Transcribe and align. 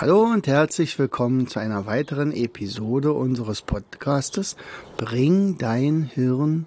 Hallo 0.00 0.22
und 0.22 0.46
herzlich 0.46 0.98
willkommen 0.98 1.46
zu 1.46 1.58
einer 1.58 1.84
weiteren 1.84 2.32
Episode 2.32 3.12
unseres 3.12 3.60
Podcastes 3.60 4.56
Bring 4.96 5.58
dein 5.58 6.04
Hirn 6.04 6.64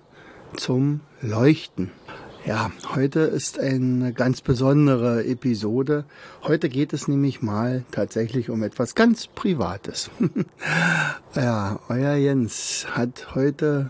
zum 0.55 0.99
Leuchten. 1.19 1.89
Ja, 2.45 2.71
heute 2.93 3.21
ist 3.21 3.57
eine 3.57 4.13
ganz 4.13 4.41
besondere 4.41 5.25
Episode. 5.25 6.05
Heute 6.43 6.69
geht 6.69 6.93
es 6.93 7.07
nämlich 7.07 7.41
mal 7.41 7.85
tatsächlich 7.89 8.51
um 8.51 8.61
etwas 8.61 8.93
ganz 8.93 9.25
Privates. 9.25 10.11
ja, 11.35 11.79
euer 11.89 12.13
Jens 12.13 12.85
hat 12.91 13.33
heute 13.33 13.89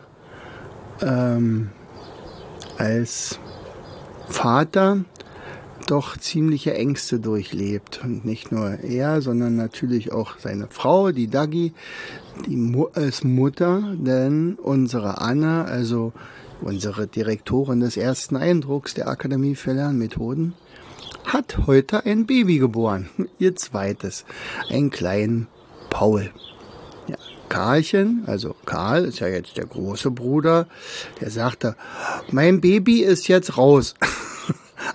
ähm, 1.02 1.70
als 2.78 3.40
Vater 4.30 5.04
doch 5.86 6.18
ziemliche 6.18 6.74
Ängste 6.74 7.20
durchlebt. 7.20 8.02
Und 8.04 8.26
nicht 8.26 8.52
nur 8.52 8.80
er, 8.80 9.22
sondern 9.22 9.56
natürlich 9.56 10.12
auch 10.12 10.38
seine 10.40 10.68
Frau, 10.70 11.12
die 11.12 11.28
Dagi, 11.28 11.74
die 12.48 12.56
Mu 12.56 12.88
als 12.94 13.24
Mutter, 13.24 13.96
denn 13.98 14.56
unsere 14.56 15.22
Anne, 15.22 15.66
also 15.66 16.14
unsere 16.62 17.08
Direktorin 17.08 17.80
des 17.80 17.98
ersten 17.98 18.36
Eindrucks 18.36 18.94
der 18.94 19.08
Akademie 19.08 19.56
für 19.56 19.74
Lernmethoden, 19.74 20.54
hat 21.26 21.68
heute 21.68 22.06
ein 22.06 22.26
Baby 22.26 22.58
geboren. 22.60 23.10
Ihr 23.40 23.56
zweites. 23.56 24.26
Einen 24.70 24.90
kleinen 24.90 25.48
Paul. 25.90 26.32
Ja, 27.08 27.18
Karlchen, 27.50 28.24
also 28.26 28.56
Karl 28.66 29.06
ist 29.06 29.20
ja 29.20 29.28
jetzt 29.28 29.58
der 29.58 29.66
große 29.66 30.12
Bruder, 30.12 30.68
der 31.22 31.30
sagte, 31.30 31.76
mein 32.32 32.62
Baby 32.62 33.02
ist 33.02 33.28
jetzt 33.28 33.58
raus. 33.58 33.96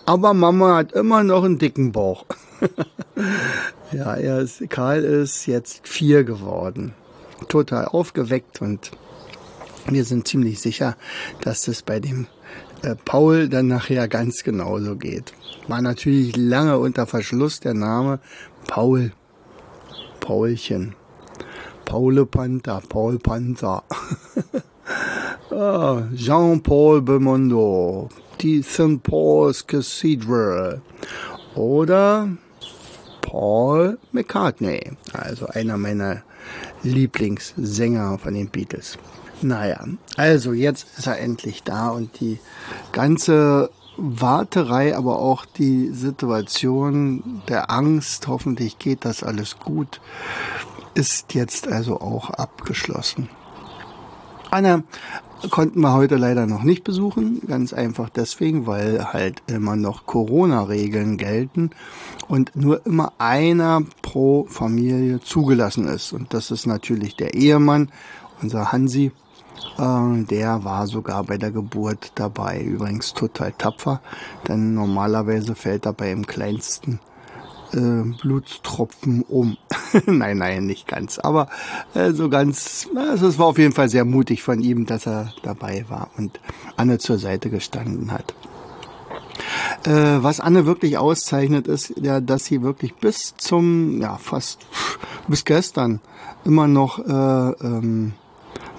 Aber 0.09 0.33
Mama 0.33 0.77
hat 0.77 0.93
immer 0.93 1.23
noch 1.23 1.45
einen 1.45 1.59
dicken 1.59 1.93
Bauch. 1.93 2.25
ja, 3.93 4.15
er 4.15 4.39
ist, 4.39 4.71
Karl 4.71 5.05
ist 5.05 5.45
jetzt 5.45 5.87
vier 5.87 6.25
geworden. 6.25 6.95
Total 7.51 7.85
aufgeweckt 7.85 8.63
und 8.63 8.91
wir 9.87 10.07
sind 10.07 10.27
ziemlich 10.27 10.61
sicher, 10.61 10.97
dass 11.43 11.67
das 11.67 11.83
bei 11.83 12.01
dem 12.01 12.27
äh, 12.81 12.95
Paul 13.05 13.51
dann 13.51 13.67
nachher 13.67 14.09
ganz 14.09 14.45
genauso 14.45 14.97
geht. 14.97 15.35
War 15.67 15.83
natürlich 15.83 16.35
lange 16.39 16.79
unter 16.79 17.07
Verschluss 17.07 17.61
der 17.61 17.75
Name 17.75 18.19
Paul. 18.67 19.13
Paulchen. 20.21 20.95
Paul 21.85 22.25
Panther, 22.25 22.81
Paul 22.89 23.19
Panther. 23.19 23.83
ah, 25.51 26.03
Jean-Paul 26.15 27.03
Belmondo, 27.03 28.09
die 28.43 28.63
St. 28.63 29.03
Paul's 29.03 29.67
Cathedral. 29.67 30.81
Oder 31.55 32.29
Paul 33.23 33.99
McCartney, 34.13 34.93
also 35.13 35.47
einer 35.49 35.77
meiner 35.77 36.23
Lieblingssänger 36.83 38.19
von 38.19 38.35
den 38.35 38.49
Beatles. 38.49 38.97
Naja, 39.43 39.85
also 40.17 40.53
jetzt 40.53 40.99
ist 40.99 41.07
er 41.07 41.19
endlich 41.19 41.63
da 41.63 41.91
und 41.91 42.21
die 42.21 42.39
ganze 42.93 43.71
Warterei, 43.97 44.97
aber 44.97 45.19
auch 45.19 45.45
die 45.45 45.91
Situation 45.91 47.43
der 47.49 47.71
Angst, 47.71 48.29
hoffentlich 48.29 48.79
geht 48.79 49.05
das 49.05 49.23
alles 49.23 49.59
gut, 49.59 50.01
ist 50.95 51.35
jetzt 51.35 51.69
also 51.69 52.01
auch 52.01 52.31
abgeschlossen. 52.31 53.29
Anna 54.51 54.83
konnten 55.51 55.81
wir 55.81 55.93
heute 55.93 56.17
leider 56.17 56.47
noch 56.47 56.63
nicht 56.63 56.85
besuchen, 56.85 57.41
ganz 57.47 57.73
einfach 57.73 58.09
deswegen, 58.09 58.67
weil 58.67 59.13
halt 59.13 59.43
immer 59.47 59.77
noch 59.77 60.07
Corona-Regeln 60.07 61.17
gelten 61.17 61.71
und 62.27 62.55
nur 62.57 62.85
immer 62.87 63.13
einer 63.19 63.83
pro 64.03 64.47
Familie 64.49 65.21
zugelassen 65.21 65.87
ist. 65.87 66.13
Und 66.13 66.35
das 66.35 66.51
ist 66.51 66.67
natürlich 66.67 67.17
der 67.17 67.35
Ehemann, 67.35 67.91
unser 68.43 68.73
Hansi, 68.73 69.13
äh, 69.79 70.25
der 70.25 70.65
war 70.65 70.87
sogar 70.87 71.25
bei 71.25 71.39
der 71.39 71.51
Geburt 71.51 72.13
dabei. 72.17 72.61
Übrigens 72.61 73.15
total 73.15 73.53
tapfer, 73.53 74.01
denn 74.47 74.75
normalerweise 74.75 75.55
fällt 75.55 75.87
er 75.87 75.93
bei 75.93 76.11
dem 76.11 76.27
kleinsten 76.27 77.01
äh, 77.73 78.03
Blutstropfen 78.21 79.23
um. 79.23 79.57
nein, 80.07 80.39
nein, 80.39 80.67
nicht 80.67 80.87
ganz. 80.87 81.19
Aber 81.19 81.49
äh, 81.95 82.13
so 82.13 82.29
ganz, 82.29 82.89
also 82.95 83.29
es 83.29 83.39
war 83.39 83.47
auf 83.47 83.59
jeden 83.59 83.73
Fall 83.73 83.89
sehr 83.89 84.05
mutig 84.05 84.43
von 84.43 84.61
ihm, 84.61 84.87
dass 84.87 85.07
er 85.07 85.33
dabei 85.43 85.85
war 85.89 86.11
und 86.17 86.41
Anne 86.77 86.99
zur 86.99 87.19
Seite 87.19 87.51
gestanden 87.51 88.13
hat. 88.13 88.35
Äh, 89.85 90.23
was 90.23 90.41
Anne 90.41 90.67
wirklich 90.67 90.99
auszeichnet, 90.99 91.69
ist 91.69 91.95
ja, 92.01 92.21
dass 92.21 92.45
sie 92.45 92.63
wirklich 92.63 92.97
bis 92.97 93.37
zum, 93.37 94.01
ja, 94.01 94.17
fast 94.17 94.67
bis 95.29 95.45
gestern 95.45 96.01
immer 96.45 96.67
noch 96.67 96.99
äh, 96.99 97.51
ähm, 97.65 98.15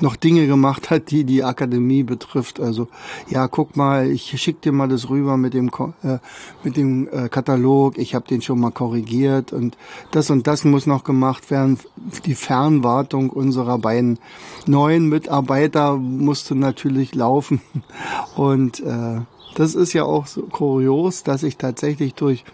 noch 0.02 0.16
Dinge 0.16 0.48
gemacht 0.48 0.90
hat, 0.90 1.12
die 1.12 1.24
die 1.24 1.44
Akademie 1.44 2.04
betrifft. 2.04 2.60
Also 2.60 2.88
ja, 3.30 3.48
guck 3.48 3.76
mal, 3.76 4.10
ich 4.10 4.42
schick 4.42 4.62
dir 4.62 4.72
mal 4.72 4.88
das 4.88 5.10
rüber 5.10 5.38
mit 5.38 5.54
dem 5.54 5.70
äh, 6.04 6.18
mit 6.64 6.78
dem 6.78 7.08
äh, 7.12 7.30
Katalog. 7.30 7.98
Ich 7.98 8.16
habe 8.16 8.28
den 8.28 8.42
schon 8.42 8.60
mal 8.60 8.72
korrigiert 8.72 9.54
und 9.54 9.78
das 10.12 10.30
und 10.30 10.48
das 10.48 10.64
muss 10.64 10.86
noch 10.86 11.04
gemacht 11.04 11.52
werden. 11.52 11.80
Die 12.26 12.36
Fernwartung 12.36 13.30
unserer 13.30 13.78
beiden 13.78 14.20
neuen 14.66 15.08
Mitarbeiter 15.10 15.98
musste 15.98 16.56
natürlich 16.56 17.16
laufen 17.16 17.62
und 18.36 18.80
äh, 18.80 19.22
das 19.56 19.76
ist 19.76 19.94
ja 19.94 20.04
auch 20.04 20.28
so 20.28 20.44
kurios, 20.44 21.24
dass 21.24 21.44
ich 21.44 21.58
tatsächlich 21.58 22.14
durch 22.14 22.46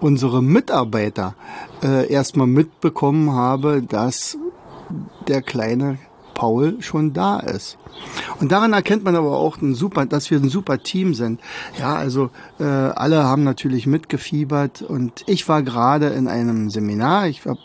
unsere 0.00 0.42
Mitarbeiter 0.42 1.34
äh, 1.82 2.10
erstmal 2.10 2.46
mitbekommen 2.46 3.32
habe, 3.32 3.82
dass 3.82 4.38
der 5.28 5.42
kleine 5.42 5.98
Paul 6.40 6.80
schon 6.80 7.12
da 7.12 7.38
ist. 7.38 7.76
Und 8.40 8.50
daran 8.50 8.72
erkennt 8.72 9.04
man 9.04 9.14
aber 9.14 9.36
auch 9.36 9.60
ein 9.60 9.74
super, 9.74 10.06
dass 10.06 10.30
wir 10.30 10.38
ein 10.38 10.48
super 10.48 10.82
Team 10.82 11.12
sind. 11.12 11.38
Ja, 11.78 11.96
also 11.96 12.30
äh, 12.58 12.64
alle 12.64 13.24
haben 13.24 13.44
natürlich 13.44 13.86
mitgefiebert 13.86 14.80
und 14.80 15.22
ich 15.26 15.50
war 15.50 15.62
gerade 15.62 16.06
in 16.06 16.28
einem 16.28 16.70
Seminar. 16.70 17.28
Ich 17.28 17.44
habe 17.44 17.60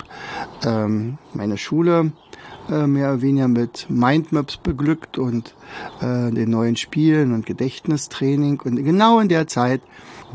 ähm, 0.66 1.18
meine 1.34 1.58
Schule 1.58 2.12
äh, 2.70 2.86
mehr 2.86 3.14
oder 3.14 3.22
weniger 3.22 3.48
mit 3.48 3.86
Mindmaps 3.90 4.58
beglückt 4.58 5.18
und 5.18 5.56
äh, 6.02 6.32
den 6.32 6.50
neuen 6.50 6.76
Spielen 6.76 7.32
und 7.32 7.46
Gedächtnistraining. 7.46 8.60
Und 8.60 8.76
genau 8.84 9.22
in 9.22 9.30
der 9.30 9.48
Zeit 9.48 9.80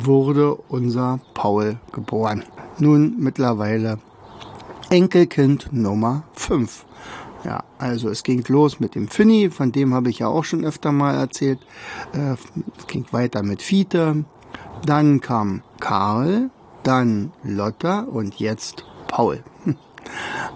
wurde 0.02 0.54
unser 0.54 1.20
Paul 1.34 1.78
geboren. 1.92 2.44
Nun 2.78 3.16
mittlerweile 3.18 3.98
Enkelkind 4.88 5.74
Nummer 5.74 6.22
5. 6.32 6.86
Ja, 7.44 7.64
also 7.78 8.10
es 8.10 8.22
ging 8.22 8.44
los 8.48 8.80
mit 8.80 8.94
dem 8.94 9.08
Finny, 9.08 9.50
von 9.50 9.72
dem 9.72 9.94
habe 9.94 10.10
ich 10.10 10.18
ja 10.18 10.28
auch 10.28 10.44
schon 10.44 10.64
öfter 10.64 10.92
mal 10.92 11.14
erzählt. 11.14 11.58
Äh, 12.12 12.36
es 12.76 12.86
ging 12.86 13.06
weiter 13.12 13.42
mit 13.42 13.62
Fiete, 13.62 14.24
dann 14.84 15.20
kam 15.20 15.62
Karl, 15.81 16.50
dann 16.82 17.32
Lotta 17.42 18.00
und 18.00 18.38
jetzt 18.38 18.84
Paul. 19.08 19.42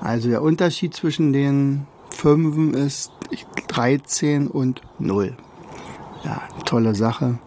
Also 0.00 0.28
der 0.28 0.42
Unterschied 0.42 0.94
zwischen 0.94 1.32
den 1.32 1.86
Fünfen 2.10 2.74
ist 2.74 3.12
13 3.68 4.48
und 4.48 4.82
0. 4.98 5.36
Ja, 6.24 6.42
tolle 6.64 6.94
Sache. 6.94 7.38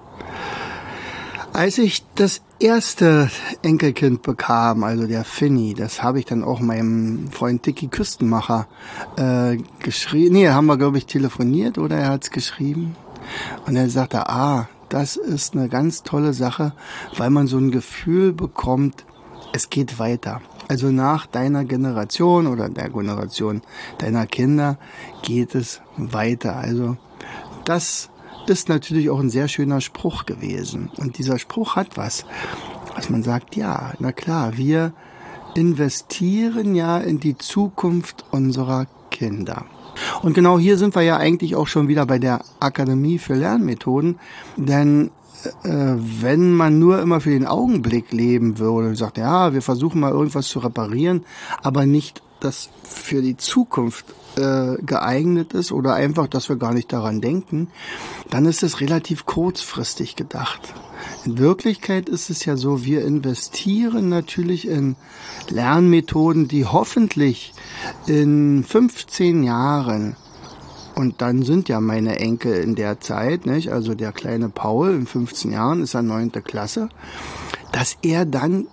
Als 1.57 1.79
ich 1.79 2.05
das 2.13 2.43
erste 2.59 3.31
Enkelkind 3.63 4.21
bekam, 4.21 4.83
also 4.83 5.07
der 5.07 5.23
Finny, 5.23 5.73
das 5.73 6.03
habe 6.03 6.19
ich 6.19 6.25
dann 6.25 6.43
auch 6.43 6.59
meinem 6.59 7.31
Freund 7.31 7.65
Dicky 7.65 7.87
Küstenmacher 7.87 8.67
äh, 9.15 9.57
geschrieben. 9.79 10.35
Nee, 10.35 10.49
haben 10.49 10.67
wir, 10.67 10.77
glaube 10.77 10.99
ich, 10.99 11.07
telefoniert 11.07 11.79
oder 11.79 11.97
er 11.97 12.09
hat 12.09 12.25
es 12.25 12.29
geschrieben. 12.29 12.95
Und 13.65 13.75
er 13.75 13.89
sagte, 13.89 14.29
ah, 14.29 14.69
das 14.89 15.15
ist 15.15 15.55
eine 15.55 15.67
ganz 15.67 16.03
tolle 16.03 16.33
Sache, 16.33 16.73
weil 17.17 17.31
man 17.31 17.47
so 17.47 17.57
ein 17.57 17.71
Gefühl 17.71 18.33
bekommt, 18.33 19.03
es 19.51 19.71
geht 19.71 19.97
weiter. 19.97 20.41
Also 20.67 20.91
nach 20.91 21.25
deiner 21.25 21.65
Generation 21.65 22.45
oder 22.45 22.69
der 22.69 22.91
Generation 22.91 23.63
deiner 23.97 24.27
Kinder 24.27 24.77
geht 25.23 25.55
es 25.55 25.81
weiter. 25.97 26.55
Also 26.57 26.97
das 27.65 28.11
ist 28.49 28.69
natürlich 28.69 29.09
auch 29.09 29.19
ein 29.19 29.29
sehr 29.29 29.47
schöner 29.47 29.81
Spruch 29.81 30.25
gewesen. 30.25 30.89
Und 30.97 31.17
dieser 31.17 31.39
Spruch 31.39 31.75
hat 31.75 31.97
was, 31.97 32.25
was 32.95 33.09
man 33.09 33.23
sagt, 33.23 33.55
ja, 33.55 33.93
na 33.99 34.11
klar, 34.11 34.57
wir 34.57 34.93
investieren 35.55 36.75
ja 36.75 36.97
in 36.97 37.19
die 37.19 37.37
Zukunft 37.37 38.25
unserer 38.31 38.87
Kinder. 39.09 39.65
Und 40.21 40.33
genau 40.33 40.59
hier 40.59 40.77
sind 40.77 40.95
wir 40.95 41.01
ja 41.01 41.17
eigentlich 41.17 41.55
auch 41.55 41.67
schon 41.67 41.87
wieder 41.87 42.05
bei 42.05 42.19
der 42.19 42.41
Akademie 42.59 43.17
für 43.17 43.33
Lernmethoden, 43.33 44.19
denn 44.55 45.09
äh, 45.63 45.95
wenn 46.21 46.53
man 46.53 46.79
nur 46.79 47.01
immer 47.01 47.19
für 47.19 47.31
den 47.31 47.47
Augenblick 47.47 48.11
leben 48.11 48.59
würde 48.59 48.89
und 48.89 48.95
sagt, 48.95 49.17
ja, 49.17 49.53
wir 49.53 49.61
versuchen 49.61 49.99
mal 49.99 50.11
irgendwas 50.11 50.47
zu 50.47 50.59
reparieren, 50.59 51.25
aber 51.63 51.85
nicht 51.85 52.21
das 52.39 52.69
für 52.83 53.21
die 53.21 53.37
Zukunft 53.37 54.05
äh, 54.37 54.77
geeignet 54.81 55.53
ist 55.53 55.71
oder 55.71 55.93
einfach, 55.93 56.27
dass 56.27 56.49
wir 56.49 56.55
gar 56.57 56.73
nicht 56.73 56.91
daran 56.93 57.21
denken, 57.21 57.69
dann 58.29 58.45
ist 58.45 58.63
es 58.63 58.81
relativ 58.81 59.25
kurzfristig 59.25 60.15
gedacht. 60.15 60.73
In 61.25 61.37
Wirklichkeit 61.37 62.09
ist 62.09 62.29
es 62.29 62.45
ja 62.45 62.57
so, 62.57 62.83
wir 62.83 63.05
investieren 63.05 64.09
natürlich 64.09 64.67
in 64.67 64.95
Lernmethoden, 65.49 66.47
die 66.47 66.65
hoffentlich 66.65 67.53
in 68.07 68.63
15 68.63 69.43
Jahren 69.43 70.15
und 70.95 71.21
dann 71.21 71.43
sind 71.43 71.69
ja 71.69 71.79
meine 71.79 72.19
Enkel 72.19 72.55
in 72.55 72.73
der 72.73 72.99
Zeit, 72.99 73.45
nicht? 73.45 73.71
also 73.71 73.93
der 73.93 74.11
kleine 74.11 74.49
Paul 74.49 74.95
in 74.95 75.05
15 75.05 75.51
Jahren 75.51 75.83
ist 75.83 75.93
er 75.93 76.01
neunte 76.01 76.41
Klasse, 76.41 76.89
dass 77.71 77.97
er 78.01 78.25
dann 78.25 78.67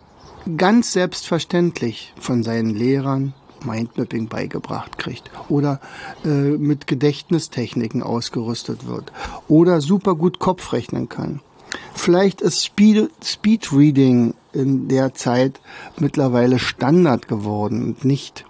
ganz 0.56 0.92
selbstverständlich 0.92 2.14
von 2.18 2.42
seinen 2.42 2.70
Lehrern 2.70 3.34
Mindmapping 3.64 4.28
beigebracht 4.28 4.98
kriegt 4.98 5.30
oder 5.48 5.80
äh, 6.24 6.28
mit 6.28 6.86
Gedächtnistechniken 6.86 8.02
ausgerüstet 8.02 8.86
wird 8.86 9.12
oder 9.48 9.80
super 9.80 10.14
gut 10.14 10.38
Kopf 10.38 10.72
rechnen 10.72 11.08
kann. 11.08 11.40
Vielleicht 11.94 12.40
ist 12.40 12.64
Speed, 12.64 13.10
Speed 13.22 13.72
Reading 13.72 14.34
in 14.52 14.88
der 14.88 15.14
Zeit 15.14 15.60
mittlerweile 15.98 16.58
Standard 16.58 17.26
geworden 17.28 17.84
und 17.84 18.04
nicht 18.04 18.44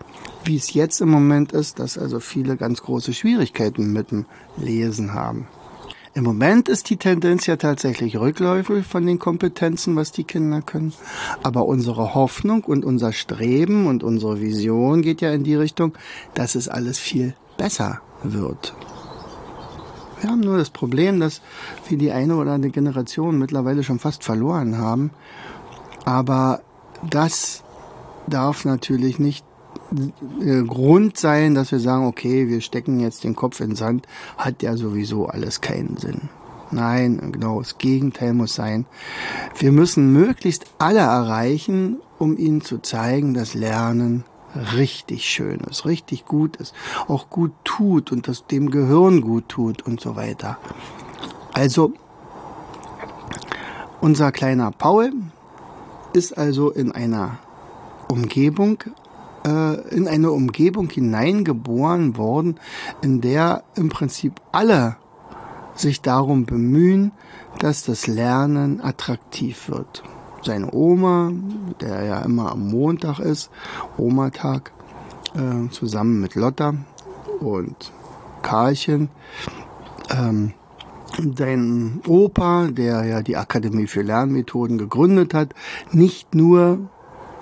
wie 0.44 0.56
es 0.56 0.74
jetzt 0.74 1.00
im 1.00 1.08
Moment 1.08 1.52
ist, 1.52 1.78
dass 1.78 1.96
also 1.96 2.20
viele 2.20 2.56
ganz 2.56 2.82
große 2.82 3.14
Schwierigkeiten 3.14 3.92
mit 3.92 4.10
dem 4.10 4.26
Lesen 4.56 5.14
haben. 5.14 5.48
Im 6.16 6.22
Moment 6.22 6.68
ist 6.68 6.90
die 6.90 6.96
Tendenz 6.96 7.46
ja 7.46 7.56
tatsächlich 7.56 8.16
rückläufig 8.16 8.86
von 8.86 9.04
den 9.04 9.18
Kompetenzen, 9.18 9.96
was 9.96 10.12
die 10.12 10.22
Kinder 10.22 10.62
können. 10.62 10.92
Aber 11.42 11.66
unsere 11.66 12.14
Hoffnung 12.14 12.62
und 12.62 12.84
unser 12.84 13.12
Streben 13.12 13.88
und 13.88 14.04
unsere 14.04 14.40
Vision 14.40 15.02
geht 15.02 15.20
ja 15.20 15.32
in 15.32 15.42
die 15.42 15.56
Richtung, 15.56 15.92
dass 16.34 16.54
es 16.54 16.68
alles 16.68 17.00
viel 17.00 17.34
besser 17.56 18.00
wird. 18.22 18.74
Wir 20.20 20.30
haben 20.30 20.40
nur 20.40 20.56
das 20.56 20.70
Problem, 20.70 21.18
dass 21.18 21.42
wir 21.88 21.98
die 21.98 22.12
eine 22.12 22.36
oder 22.36 22.52
andere 22.52 22.70
Generation 22.70 23.36
mittlerweile 23.36 23.82
schon 23.82 23.98
fast 23.98 24.22
verloren 24.22 24.78
haben. 24.78 25.10
Aber 26.04 26.60
das 27.10 27.64
darf 28.28 28.64
natürlich 28.64 29.18
nicht 29.18 29.44
Grund 30.66 31.16
sein, 31.16 31.54
dass 31.54 31.72
wir 31.72 31.80
sagen, 31.80 32.06
okay, 32.06 32.48
wir 32.48 32.60
stecken 32.60 33.00
jetzt 33.00 33.24
den 33.24 33.36
Kopf 33.36 33.60
in 33.60 33.70
den 33.70 33.76
Sand, 33.76 34.06
hat 34.36 34.62
ja 34.62 34.76
sowieso 34.76 35.26
alles 35.26 35.60
keinen 35.60 35.96
Sinn. 35.96 36.28
Nein, 36.70 37.30
genau, 37.32 37.60
das 37.60 37.78
Gegenteil 37.78 38.34
muss 38.34 38.54
sein. 38.54 38.86
Wir 39.58 39.70
müssen 39.70 40.12
möglichst 40.12 40.66
alle 40.78 41.00
erreichen, 41.00 41.98
um 42.18 42.36
ihnen 42.36 42.62
zu 42.62 42.78
zeigen, 42.78 43.34
dass 43.34 43.54
Lernen 43.54 44.24
richtig 44.76 45.24
schön 45.24 45.60
ist, 45.60 45.84
richtig 45.84 46.26
gut 46.26 46.56
ist, 46.56 46.74
auch 47.08 47.30
gut 47.30 47.52
tut 47.64 48.12
und 48.12 48.28
das 48.28 48.46
dem 48.46 48.70
Gehirn 48.70 49.20
gut 49.20 49.48
tut 49.48 49.82
und 49.82 50.00
so 50.00 50.16
weiter. 50.16 50.58
Also, 51.52 51.92
unser 54.00 54.32
kleiner 54.32 54.70
Paul 54.70 55.12
ist 56.12 56.36
also 56.36 56.70
in 56.70 56.92
einer 56.92 57.38
Umgebung 58.08 58.78
äh, 59.46 59.74
in 59.94 60.08
eine 60.08 60.30
Umgebung 60.30 60.88
hineingeboren 60.90 62.16
worden, 62.16 62.58
in 63.02 63.20
der 63.20 63.64
im 63.76 63.88
Prinzip 63.88 64.40
alle 64.52 64.96
sich 65.74 66.02
darum 66.02 66.46
bemühen, 66.46 67.12
dass 67.58 67.84
das 67.84 68.06
Lernen 68.06 68.80
attraktiv 68.80 69.68
wird. 69.68 70.02
Seine 70.42 70.72
Oma, 70.72 71.32
der 71.80 72.04
ja 72.04 72.20
immer 72.20 72.52
am 72.52 72.68
Montag 72.68 73.18
ist, 73.18 73.50
Omatag, 73.96 74.72
äh, 75.34 75.70
zusammen 75.70 76.20
mit 76.20 76.34
Lotta 76.34 76.74
und 77.40 77.92
Karlchen, 78.42 79.08
ähm, 80.10 80.52
dein 81.22 82.00
Opa, 82.06 82.68
der 82.70 83.04
ja 83.04 83.22
die 83.22 83.36
Akademie 83.36 83.86
für 83.86 84.02
Lernmethoden 84.02 84.78
gegründet 84.78 85.34
hat, 85.34 85.54
nicht 85.92 86.34
nur 86.34 86.90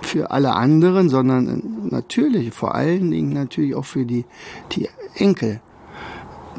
für 0.05 0.31
alle 0.31 0.53
anderen, 0.53 1.09
sondern 1.09 1.87
natürlich 1.89 2.53
vor 2.53 2.75
allen 2.75 3.11
Dingen 3.11 3.33
natürlich 3.33 3.75
auch 3.75 3.85
für 3.85 4.05
die, 4.05 4.25
die 4.71 4.89
Enkel. 5.15 5.61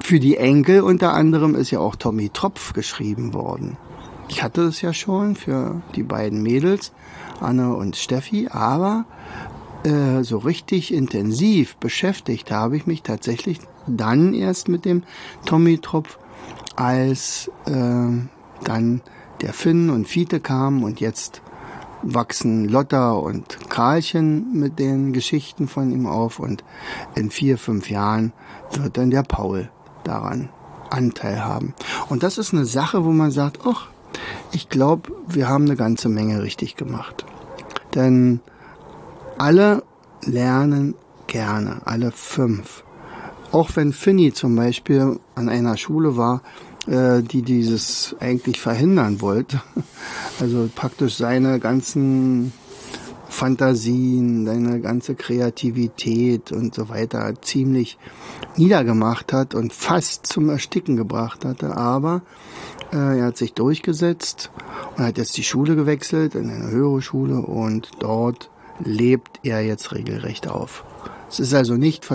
Für 0.01 0.19
die 0.19 0.37
Enkel 0.37 0.81
unter 0.81 1.15
anderem 1.15 1.55
ist 1.55 1.71
ja 1.71 1.79
auch 1.79 1.97
Tommy 1.97 2.31
Tropf 2.31 2.73
geschrieben 2.73 3.33
worden. 3.33 3.77
Ich 4.29 4.43
hatte 4.43 4.63
es 4.63 4.81
ja 4.81 4.93
schon 4.93 5.37
für 5.37 5.83
die 5.95 6.03
beiden 6.03 6.43
Mädels, 6.43 6.93
Anne 7.41 7.75
und 7.75 7.97
Steffi, 7.97 8.49
aber 8.51 9.05
äh, 9.85 10.23
so 10.23 10.39
richtig 10.39 10.93
intensiv 10.93 11.77
beschäftigt 11.77 12.51
habe 12.51 12.77
ich 12.77 12.87
mich 12.87 13.03
tatsächlich 13.03 13.61
dann 13.87 14.35
erst 14.35 14.69
mit 14.69 14.85
dem 14.85 15.03
Tommy 15.45 15.79
Tropf, 15.79 16.19
als 16.75 17.51
äh, 17.67 17.73
dann 18.65 19.03
der 19.43 19.53
Finn 19.53 19.91
und 19.91 20.09
Fiete 20.09 20.41
kamen 20.41 20.83
und 20.83 21.01
jetzt 21.01 21.43
wachsen 22.05 22.69
Lotta 22.69 23.13
und 23.13 23.71
Karlchen 23.71 24.53
mit 24.53 24.79
den 24.79 25.13
Geschichten 25.13 25.69
von 25.69 25.91
ihm 25.91 26.07
auf 26.07 26.39
und 26.39 26.63
in 27.15 27.31
vier, 27.31 27.59
fünf 27.59 27.91
Jahren 27.91 28.33
wird 28.73 28.97
dann 28.97 29.11
der 29.11 29.23
Paul 29.23 29.71
daran 30.05 30.51
Anteil 30.91 31.45
haben. 31.45 31.75
Und 32.09 32.23
das 32.23 32.39
ist 32.39 32.53
eine 32.53 32.67
Sache, 32.67 33.05
wo 33.05 33.11
man 33.11 33.31
sagt, 33.31 33.61
ach, 33.67 33.89
ich 34.53 34.69
glaube, 34.69 35.13
wir 35.27 35.49
haben 35.49 35.65
eine 35.65 35.77
ganze 35.77 36.09
Menge 36.09 36.43
richtig 36.43 36.77
gemacht. 36.77 37.25
Denn 37.95 38.41
alle 39.39 39.83
lernen 40.23 40.95
gerne, 41.27 41.81
alle 41.85 42.13
fünf. 42.13 42.85
Auch 43.51 43.71
wenn 43.75 43.93
Finny 43.93 44.33
zum 44.33 44.57
Beispiel 44.57 45.19
an 45.35 45.49
einer 45.49 45.77
Schule 45.77 46.17
war, 46.17 46.43
die 46.87 47.43
dieses 47.43 48.15
eigentlich 48.21 48.61
verhindern 48.61 49.21
wollte. 49.21 49.61
Also 50.41 50.69
praktisch 50.75 51.15
seine 51.15 51.61
ganzen 51.61 52.53
Fantasien, 53.35 54.47
seine 54.47 54.81
ganze 54.81 55.15
Kreativität 55.15 56.53
und 56.53 56.75
so 56.75 56.89
weiter 56.89 57.35
ziemlich 57.41 57.99
niedergemacht 58.57 59.33
hat 59.33 59.55
und 59.55 59.73
fast 59.73 60.27
zum 60.27 60.49
Ersticken 60.49 60.97
gebracht 60.97 61.45
hatte. 61.45 61.77
Aber 61.77 62.23
äh, 62.93 63.19
er 63.19 63.27
hat 63.27 63.37
sich 63.37 63.53
durchgesetzt 63.55 64.51
und 64.97 65.05
hat 65.05 65.19
jetzt 65.19 65.37
die 65.37 65.43
Schule 65.43 65.75
gewechselt 65.77 66.35
in 66.35 66.49
eine 66.49 66.71
höhere 66.71 67.03
Schule 67.03 67.41
und 67.41 67.91
dort 67.99 68.51
lebt 68.83 69.41
er 69.43 69.63
jetzt 69.63 69.93
regelrecht 69.93 70.49
auf. 70.49 70.85
Es 71.29 71.41
ist 71.41 71.55
also 71.55 71.75
nicht, 71.75 72.09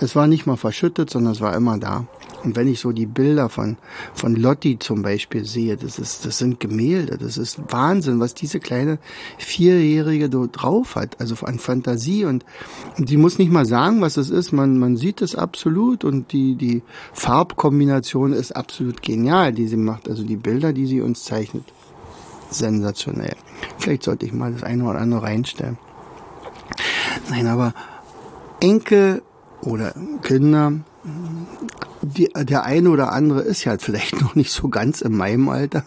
es 0.00 0.16
war 0.16 0.26
nicht 0.26 0.46
mal 0.46 0.56
verschüttet, 0.56 1.08
sondern 1.08 1.32
es 1.32 1.40
war 1.40 1.56
immer 1.56 1.78
da. 1.78 2.06
Und 2.44 2.56
wenn 2.56 2.68
ich 2.68 2.80
so 2.80 2.92
die 2.92 3.06
Bilder 3.06 3.48
von, 3.48 3.76
von 4.14 4.36
Lotti 4.36 4.78
zum 4.78 5.02
Beispiel 5.02 5.44
sehe, 5.44 5.76
das 5.76 5.98
ist, 5.98 6.24
das 6.24 6.38
sind 6.38 6.60
Gemälde, 6.60 7.18
das 7.18 7.36
ist 7.36 7.60
Wahnsinn, 7.72 8.20
was 8.20 8.34
diese 8.34 8.60
kleine 8.60 8.98
Vierjährige 9.38 10.28
dort 10.28 10.62
drauf 10.62 10.94
hat, 10.94 11.20
also 11.20 11.34
an 11.46 11.58
Fantasie 11.58 12.24
und, 12.24 12.44
und 12.96 13.10
die 13.10 13.16
muss 13.16 13.38
nicht 13.38 13.50
mal 13.50 13.66
sagen, 13.66 14.00
was 14.00 14.16
es 14.16 14.30
ist, 14.30 14.52
man, 14.52 14.78
man 14.78 14.96
sieht 14.96 15.20
es 15.20 15.34
absolut 15.34 16.04
und 16.04 16.32
die, 16.32 16.54
die 16.54 16.82
Farbkombination 17.12 18.32
ist 18.32 18.54
absolut 18.54 19.02
genial, 19.02 19.52
die 19.52 19.66
sie 19.66 19.76
macht, 19.76 20.08
also 20.08 20.22
die 20.22 20.36
Bilder, 20.36 20.72
die 20.72 20.86
sie 20.86 21.00
uns 21.00 21.24
zeichnet. 21.24 21.64
Sensationell. 22.50 23.36
Vielleicht 23.78 24.04
sollte 24.04 24.24
ich 24.24 24.32
mal 24.32 24.52
das 24.52 24.62
eine 24.62 24.84
oder 24.84 25.00
andere 25.00 25.22
reinstellen. 25.22 25.76
Nein, 27.28 27.46
aber 27.46 27.74
Enkel 28.60 29.22
oder 29.60 29.94
Kinder, 30.22 30.72
die, 32.02 32.30
der 32.34 32.64
eine 32.64 32.90
oder 32.90 33.12
andere 33.12 33.42
ist 33.42 33.64
ja 33.64 33.76
vielleicht 33.78 34.20
noch 34.20 34.34
nicht 34.34 34.50
so 34.50 34.68
ganz 34.68 35.00
in 35.00 35.16
meinem 35.16 35.48
Alter, 35.48 35.84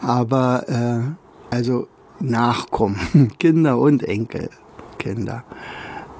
aber 0.00 0.68
äh, 0.68 1.54
also 1.54 1.88
Nachkommen, 2.20 3.32
Kinder 3.38 3.78
und 3.78 4.02
Enkelkinder 4.02 5.44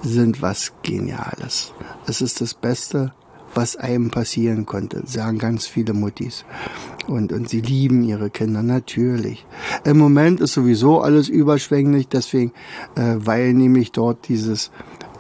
sind 0.02 0.42
was 0.42 0.72
Geniales. 0.82 1.72
Es 2.06 2.20
ist 2.20 2.40
das 2.40 2.54
Beste, 2.54 3.12
was 3.54 3.76
einem 3.76 4.10
passieren 4.10 4.66
konnte, 4.66 5.02
sagen 5.06 5.38
ganz 5.38 5.66
viele 5.66 5.92
Muttis. 5.94 6.44
Und, 7.06 7.32
und 7.32 7.48
sie 7.48 7.60
lieben 7.60 8.02
ihre 8.02 8.30
Kinder, 8.30 8.62
natürlich. 8.62 9.46
Im 9.84 9.98
Moment 9.98 10.40
ist 10.40 10.54
sowieso 10.54 11.00
alles 11.00 11.28
überschwänglich, 11.28 12.08
deswegen, 12.08 12.52
äh, 12.96 13.16
weil 13.18 13.54
nämlich 13.54 13.92
dort 13.92 14.28
dieses 14.28 14.70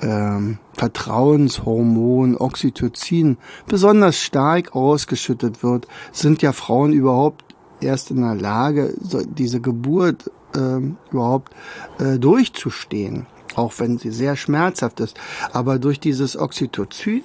ähm, 0.02 0.58
Vertrauenshormon 0.74 2.36
Oxytocin 2.36 3.38
besonders 3.66 4.18
stark 4.18 4.74
ausgeschüttet 4.74 5.62
wird, 5.62 5.86
sind 6.12 6.42
ja 6.42 6.52
Frauen 6.52 6.92
überhaupt 6.92 7.44
erst 7.80 8.10
in 8.10 8.22
der 8.22 8.34
Lage, 8.34 8.94
diese 9.00 9.60
Geburt 9.60 10.30
äh, 10.54 10.80
überhaupt 11.10 11.52
äh, 11.98 12.18
durchzustehen, 12.18 13.26
auch 13.54 13.72
wenn 13.78 13.98
sie 13.98 14.10
sehr 14.10 14.36
schmerzhaft 14.36 15.00
ist. 15.00 15.16
Aber 15.52 15.78
durch 15.78 16.00
dieses 16.00 16.36
Oxytocin 16.36 17.22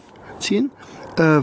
äh, 1.17 1.41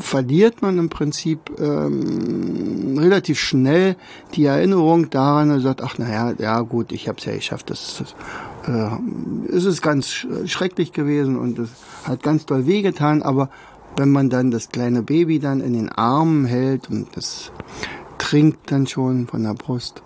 verliert 0.00 0.62
man 0.62 0.78
im 0.78 0.88
Prinzip 0.88 1.50
ähm, 1.58 2.96
relativ 2.98 3.38
schnell 3.38 3.96
die 4.34 4.44
Erinnerung 4.44 5.10
daran 5.10 5.50
und 5.50 5.60
sagt, 5.60 5.82
ach 5.82 5.98
naja, 5.98 6.34
ja 6.38 6.60
gut, 6.62 6.92
ich 6.92 7.08
habe 7.08 7.18
es 7.18 7.24
ja 7.24 7.34
geschafft, 7.34 7.70
das, 7.70 7.96
das 7.98 8.14
äh, 8.66 9.52
es 9.54 9.64
ist 9.64 9.82
ganz 9.82 10.26
schrecklich 10.46 10.92
gewesen 10.92 11.38
und 11.38 11.58
es 11.58 11.70
hat 12.04 12.22
ganz 12.22 12.46
doll 12.46 12.66
wehgetan, 12.66 13.22
aber 13.22 13.50
wenn 13.96 14.10
man 14.10 14.30
dann 14.30 14.50
das 14.50 14.68
kleine 14.68 15.02
Baby 15.02 15.38
dann 15.38 15.60
in 15.60 15.72
den 15.72 15.88
Armen 15.88 16.44
hält 16.44 16.90
und 16.90 17.16
das 17.16 17.52
trinkt 18.18 18.70
dann 18.70 18.86
schon 18.86 19.26
von 19.26 19.42
der 19.42 19.54
Brust, 19.54 20.02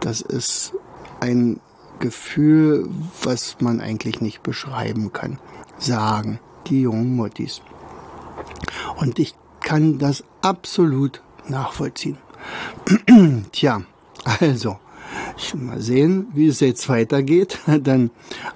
das 0.00 0.20
ist 0.20 0.74
ein 1.20 1.60
Gefühl, 1.98 2.88
was 3.22 3.56
man 3.60 3.80
eigentlich 3.80 4.20
nicht 4.20 4.42
beschreiben 4.42 5.12
kann, 5.12 5.38
sagen 5.78 6.38
die 6.66 6.82
jungen 6.82 7.14
Muttis. 7.14 7.62
Und 8.96 9.18
ich 9.18 9.34
kann 9.60 9.98
das 9.98 10.24
absolut 10.40 11.22
nachvollziehen. 11.48 12.18
Tja, 13.52 13.82
also, 14.40 14.78
mal 15.54 15.80
sehen, 15.80 16.28
wie 16.34 16.48
es 16.48 16.60
jetzt 16.60 16.88
weitergeht. 16.88 17.58
Dann 17.82 18.10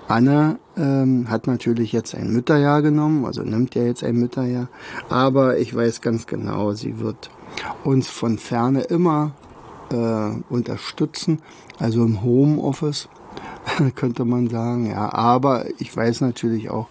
Anna 0.08 0.58
ähm, 0.76 1.28
hat 1.28 1.46
natürlich 1.46 1.92
jetzt 1.92 2.14
ein 2.14 2.32
Mütterjahr 2.32 2.82
genommen, 2.82 3.25
also 3.25 3.42
nimmt 3.42 3.75
ja 3.75 3.82
jetzt 3.82 4.04
ein 4.04 4.16
Mütterjahr. 4.16 4.68
Aber 5.08 5.58
ich 5.58 5.75
weiß 5.75 6.00
ganz 6.00 6.26
genau, 6.26 6.73
sie 6.73 6.99
wird 6.99 7.30
uns 7.84 8.08
von 8.08 8.38
ferne 8.38 8.82
immer 8.82 9.32
äh, 9.90 10.30
unterstützen, 10.49 11.40
also 11.78 12.04
im 12.04 12.23
Homeoffice 12.23 13.08
könnte 13.94 14.25
man 14.25 14.49
sagen, 14.49 14.87
ja. 14.90 15.12
Aber 15.12 15.66
ich 15.78 15.94
weiß 15.96 16.20
natürlich 16.20 16.70
auch, 16.70 16.88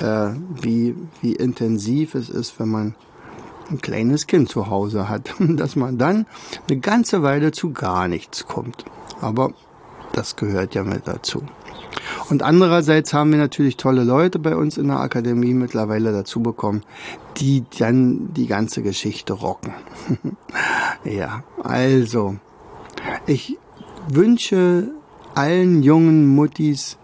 äh, 0.00 0.30
wie, 0.60 0.94
wie 1.20 1.32
intensiv 1.32 2.14
es 2.14 2.28
ist, 2.28 2.58
wenn 2.58 2.68
man 2.68 2.94
ein 3.70 3.80
kleines 3.80 4.26
Kind 4.26 4.48
zu 4.48 4.68
Hause 4.68 5.08
hat, 5.08 5.34
dass 5.38 5.76
man 5.76 5.98
dann 5.98 6.26
eine 6.68 6.78
ganze 6.80 7.22
Weile 7.22 7.52
zu 7.52 7.72
gar 7.72 8.08
nichts 8.08 8.46
kommt. 8.46 8.84
Aber 9.20 9.52
das 10.12 10.36
gehört 10.36 10.74
ja 10.74 10.84
mit 10.84 11.06
dazu. 11.06 11.42
Und 12.28 12.42
andererseits 12.42 13.12
haben 13.12 13.32
wir 13.32 13.38
natürlich 13.38 13.76
tolle 13.76 14.04
Leute 14.04 14.38
bei 14.38 14.56
uns 14.56 14.78
in 14.78 14.88
der 14.88 15.00
Akademie 15.00 15.54
mittlerweile 15.54 16.12
dazu 16.12 16.40
bekommen, 16.40 16.82
die 17.36 17.64
dann 17.78 18.32
die 18.34 18.46
ganze 18.46 18.82
Geschichte 18.82 19.32
rocken. 19.32 19.74
ja, 21.04 21.42
also, 21.62 22.36
ich 23.26 23.58
wünsche 24.08 24.90
allen 25.34 25.82
jungen 25.82 26.26
Muttis 26.34 26.98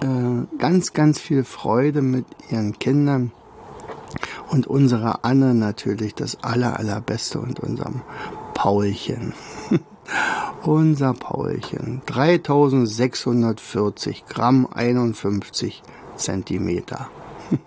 äh, 0.00 0.58
ganz, 0.58 0.92
ganz 0.92 1.20
viel 1.20 1.44
Freude 1.44 2.02
mit 2.02 2.26
ihren 2.50 2.78
Kindern 2.78 3.32
und 4.54 4.68
unserer 4.68 5.24
Anne 5.24 5.52
natürlich 5.52 6.14
das 6.14 6.44
aller, 6.44 6.78
allerbeste 6.78 7.40
und 7.40 7.58
unserem 7.58 8.02
Paulchen. 8.54 9.34
Unser 10.62 11.12
Paulchen. 11.12 12.02
3640 12.06 14.26
Gramm 14.26 14.68
51 14.72 15.82
Zentimeter. 16.14 17.08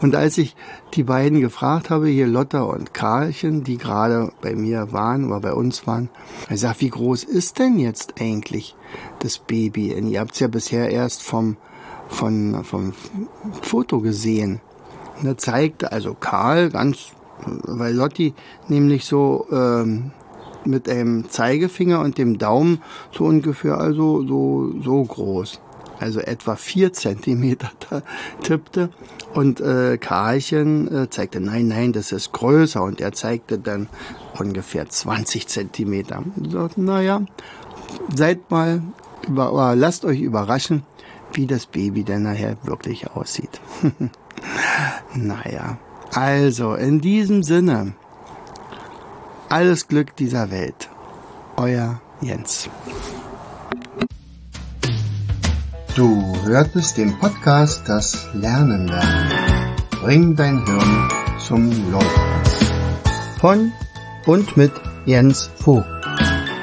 Und 0.00 0.14
als 0.14 0.38
ich 0.38 0.54
die 0.94 1.02
beiden 1.02 1.40
gefragt 1.40 1.90
habe, 1.90 2.08
hier 2.08 2.26
Lotta 2.26 2.62
und 2.62 2.94
Karlchen, 2.94 3.64
die 3.64 3.76
gerade 3.76 4.32
bei 4.40 4.54
mir 4.54 4.92
waren 4.92 5.26
oder 5.26 5.40
bei 5.40 5.52
uns 5.52 5.86
waren, 5.86 6.08
ich 6.48 6.60
sag, 6.60 6.80
wie 6.80 6.90
groß 6.90 7.24
ist 7.24 7.58
denn 7.58 7.78
jetzt 7.78 8.20
eigentlich 8.20 8.76
das 9.18 9.38
Baby? 9.38 9.94
Und 9.94 10.08
ihr 10.08 10.20
habt 10.20 10.32
es 10.32 10.40
ja 10.40 10.48
bisher 10.48 10.90
erst 10.90 11.22
vom, 11.22 11.56
von, 12.08 12.64
vom 12.64 12.92
Foto 13.62 14.00
gesehen. 14.00 14.60
Und 15.20 15.26
er 15.26 15.38
zeigte 15.38 15.92
also 15.92 16.14
Karl 16.14 16.70
ganz, 16.70 17.12
weil 17.44 17.94
Lotti 17.94 18.34
nämlich 18.68 19.04
so 19.04 19.46
ähm, 19.50 20.12
mit 20.64 20.88
einem 20.88 21.28
Zeigefinger 21.30 22.00
und 22.00 22.18
dem 22.18 22.38
Daumen 22.38 22.82
so 23.12 23.24
ungefähr 23.24 23.78
also 23.78 24.24
so, 24.26 24.72
so 24.82 25.04
groß 25.04 25.60
also 26.00 26.20
etwa 26.20 26.56
vier 26.56 26.92
Zentimeter 26.92 27.70
tippte 28.42 28.90
und 29.34 29.60
äh, 29.60 29.98
Karlchen 29.98 30.94
äh, 30.94 31.10
zeigte, 31.10 31.40
nein, 31.40 31.68
nein, 31.68 31.92
das 31.92 32.12
ist 32.12 32.32
größer 32.32 32.82
und 32.82 33.00
er 33.00 33.12
zeigte 33.12 33.58
dann 33.58 33.88
ungefähr 34.38 34.88
20 34.88 35.48
Zentimeter. 35.48 36.22
Sagte, 36.50 36.80
naja, 36.80 37.22
seid 38.14 38.50
mal, 38.50 38.82
über, 39.26 39.52
oder 39.52 39.76
lasst 39.76 40.04
euch 40.04 40.20
überraschen, 40.20 40.82
wie 41.32 41.46
das 41.46 41.66
Baby 41.66 42.04
denn 42.04 42.22
nachher 42.22 42.56
wirklich 42.62 43.10
aussieht. 43.10 43.60
naja, 45.14 45.78
also 46.12 46.74
in 46.74 47.00
diesem 47.00 47.42
Sinne, 47.42 47.94
alles 49.48 49.88
Glück 49.88 50.16
dieser 50.16 50.50
Welt. 50.50 50.88
Euer 51.56 52.00
Jens. 52.20 52.68
Du 55.96 56.36
hörtest 56.44 56.96
den 56.96 57.18
Podcast 57.18 57.88
Das 57.88 58.28
Lernen 58.32 58.86
lernen. 58.86 59.74
Bring 60.00 60.36
dein 60.36 60.64
Hirn 60.64 61.08
zum 61.44 61.70
Laufen. 61.90 62.06
Von 63.40 63.72
und 64.26 64.56
mit 64.56 64.72
Jens 65.06 65.50
Vogt, 65.56 65.86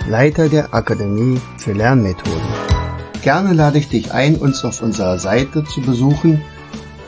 Leiter 0.08 0.48
der 0.48 0.74
Akademie 0.74 1.42
für 1.58 1.74
Lernmethoden. 1.74 2.48
Gerne 3.24 3.54
lade 3.54 3.80
ich 3.80 3.90
dich 3.90 4.14
ein, 4.14 4.36
uns 4.36 4.64
auf 4.64 4.82
unserer 4.82 5.18
Seite 5.18 5.64
zu 5.64 5.82
besuchen. 5.82 6.42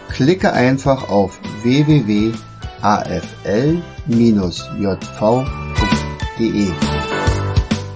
Klicke 0.09 0.53
einfach 0.53 1.09
auf 1.09 1.39
www.afl-jv.de. 1.63 2.33